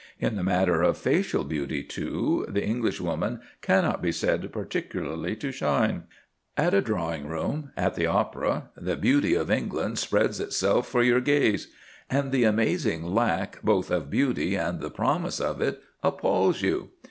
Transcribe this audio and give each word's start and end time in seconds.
In 0.19 0.35
the 0.35 0.41
matter 0.43 0.81
of 0.81 0.97
facial 0.97 1.43
beauty, 1.43 1.83
too, 1.83 2.43
the 2.49 2.65
Englishwoman 2.65 3.39
cannot 3.61 4.01
be 4.01 4.11
said 4.11 4.51
particularly 4.51 5.35
to 5.35 5.51
shine. 5.51 6.05
At 6.57 6.73
a 6.73 6.81
Drawing 6.81 7.27
Room, 7.27 7.69
at 7.77 7.93
the 7.93 8.07
opera, 8.07 8.71
the 8.75 8.97
beauty 8.97 9.35
of 9.35 9.51
England 9.51 9.99
spreads 9.99 10.39
itself 10.39 10.87
for 10.89 11.03
your 11.03 11.21
gaze; 11.21 11.67
and 12.09 12.31
the 12.31 12.45
amazing 12.45 13.13
lack 13.13 13.61
both 13.61 13.91
of 13.91 14.09
beauty 14.09 14.55
and 14.55 14.79
the 14.79 14.89
promise 14.89 15.39
of 15.39 15.61
it 15.61 15.79
appals 16.03 16.63
you. 16.63 16.89